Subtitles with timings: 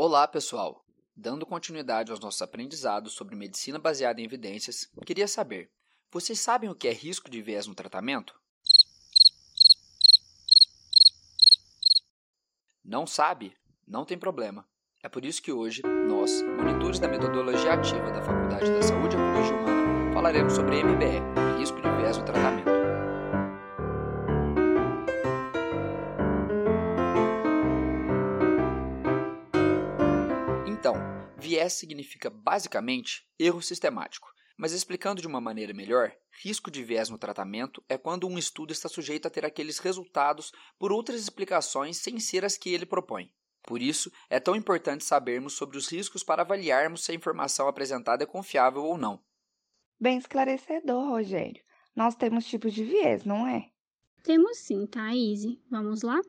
[0.00, 0.86] Olá, pessoal!
[1.16, 5.72] Dando continuidade aos nossos aprendizados sobre medicina baseada em evidências, queria saber:
[6.08, 8.32] vocês sabem o que é risco de viés no tratamento?
[12.84, 13.56] Não sabe?
[13.88, 14.64] Não tem problema.
[15.02, 19.18] É por isso que hoje, nós, monitores da metodologia ativa da Faculdade da Saúde e
[19.18, 22.67] Ecologia Humana, falaremos sobre MBE, risco de viés no tratamento.
[30.78, 30.94] Então,
[31.36, 34.32] viés significa basicamente erro sistemático.
[34.56, 38.72] Mas explicando de uma maneira melhor, risco de viés no tratamento é quando um estudo
[38.72, 43.28] está sujeito a ter aqueles resultados por outras explicações sem ser as que ele propõe.
[43.64, 48.22] Por isso, é tão importante sabermos sobre os riscos para avaliarmos se a informação apresentada
[48.22, 49.20] é confiável ou não.
[49.98, 51.60] Bem esclarecedor, Rogério.
[51.96, 53.68] Nós temos tipos de viés, não é?
[54.22, 55.42] Temos sim, Thaís.
[55.68, 56.20] Vamos lá?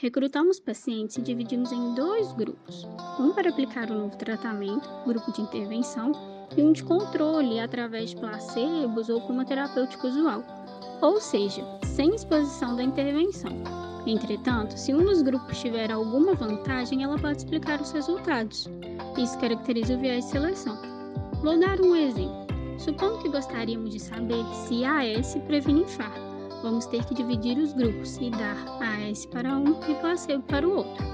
[0.00, 2.86] Recrutamos pacientes e dividimos em dois grupos:
[3.20, 6.12] um para aplicar o novo tratamento, grupo de intervenção,
[6.56, 10.42] e um de controle através de placebos ou cromoterapêutico usual,
[11.00, 13.52] ou seja, sem exposição da intervenção.
[14.06, 18.68] Entretanto, se um dos grupos tiver alguma vantagem, ela pode explicar os resultados.
[19.16, 20.76] Isso caracteriza o viés de seleção.
[21.42, 22.42] Vou dar um exemplo.
[22.78, 26.31] Supondo que gostaríamos de saber se AS previne infarto
[26.62, 30.76] vamos ter que dividir os grupos e dar AS para um e placebo para o
[30.76, 31.04] outro.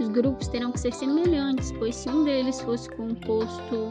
[0.00, 3.88] Os grupos terão que ser semelhantes, pois se um deles fosse composto,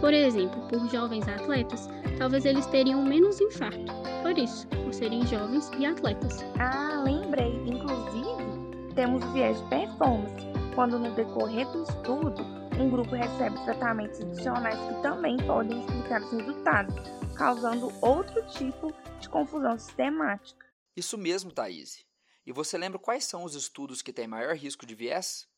[0.00, 3.92] por exemplo, por jovens atletas, talvez eles teriam menos infarto.
[4.22, 6.44] Por isso, por serem jovens e atletas.
[6.58, 7.54] Ah, lembrei.
[7.66, 14.20] Inclusive, temos o viés de performance, quando no decorrer do estudo, um grupo recebe tratamentos
[14.20, 16.94] adicionais que também podem explicar os resultados,
[17.36, 20.66] causando outro tipo de confusão sistemática.
[20.96, 22.04] Isso mesmo, Thaís.
[22.46, 25.48] E você lembra quais são os estudos que têm maior risco de viés?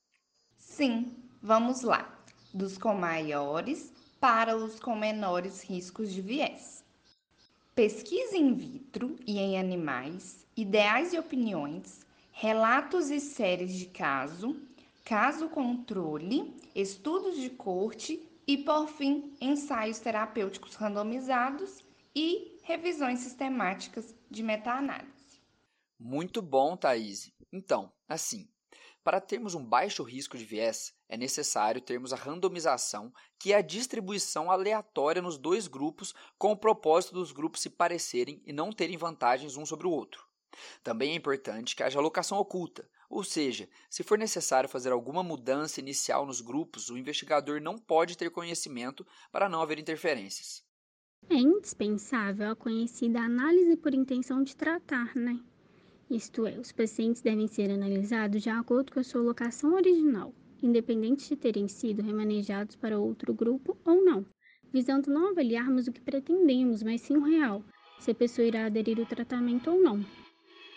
[0.57, 2.19] Sim, vamos lá.
[2.55, 6.83] Dos com maiores para os com menores riscos de viés.
[7.75, 12.01] Pesquisa in vitro e em animais, ideais e opiniões,
[12.33, 14.57] relatos e séries de caso,
[15.05, 21.85] caso controle, estudos de corte e, por fim, ensaios terapêuticos randomizados
[22.15, 25.41] e revisões sistemáticas de meta-análise.
[25.99, 27.33] Muito bom, Thaís.
[27.53, 28.49] Então, assim,
[29.03, 33.63] para termos um baixo risco de viés, é necessário termos a randomização, que é a
[33.63, 38.97] distribuição aleatória nos dois grupos, com o propósito dos grupos se parecerem e não terem
[38.97, 40.30] vantagens um sobre o outro.
[40.83, 45.81] Também é importante que haja alocação oculta, ou seja, se for necessário fazer alguma mudança
[45.81, 50.63] inicial nos grupos, o investigador não pode ter conhecimento para não haver interferências.
[51.29, 55.41] É indispensável a conhecida análise por intenção de tratar, né?
[56.09, 61.29] Isto é, os pacientes devem ser analisados de acordo com a sua locação original, independente
[61.29, 64.27] de terem sido remanejados para outro grupo ou não,
[64.73, 67.63] visando não avaliarmos o que pretendemos, mas sim o real,
[67.99, 70.05] se a pessoa irá aderir ao tratamento ou não.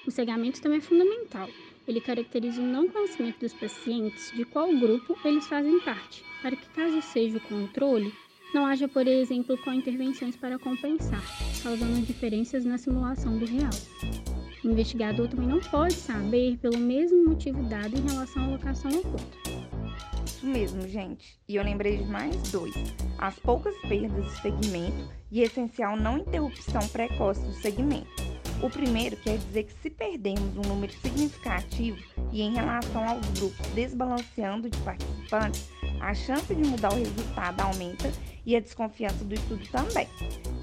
[0.06, 1.50] O cegamento também é fundamental.
[1.88, 6.70] Ele caracteriza o não conhecimento dos pacientes de qual grupo eles fazem parte, para que,
[6.70, 8.14] caso seja o controle,
[8.54, 11.24] não haja, por exemplo, com intervenções para compensar,
[11.64, 13.72] causando diferenças na simulação do real.
[14.64, 19.38] O investigador também não pode saber pelo mesmo motivo dado em relação à locação oculta.
[20.26, 21.40] Isso mesmo, gente.
[21.48, 22.74] E eu lembrei de mais dois:
[23.18, 28.33] as poucas perdas do segmento e essencial não interrupção precoce do segmento.
[28.62, 31.98] O primeiro quer dizer que se perdemos um número significativo
[32.32, 35.70] e em relação aos grupos desbalanceando de participantes,
[36.00, 38.12] a chance de mudar o resultado aumenta
[38.46, 40.08] e a desconfiança do estudo também.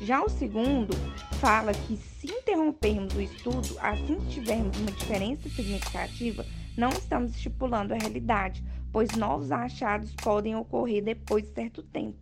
[0.03, 0.95] Já o segundo
[1.41, 6.45] fala que se interrompermos o estudo assim que tivermos uma diferença significativa,
[6.77, 8.63] não estamos estipulando a realidade,
[8.93, 12.19] pois novos achados podem ocorrer depois de certo tempo.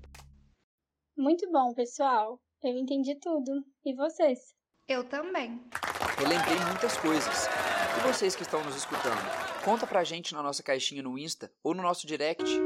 [1.16, 2.40] Muito bom, pessoal.
[2.62, 3.64] Eu entendi tudo.
[3.84, 4.54] E vocês?
[4.88, 5.60] Eu também.
[6.18, 7.46] Eu lembrei muitas coisas.
[7.98, 9.20] E vocês que estão nos escutando?
[9.62, 12.58] Conta pra gente na nossa caixinha no Insta ou no nosso direct.